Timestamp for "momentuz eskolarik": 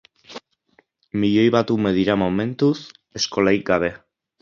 2.25-3.73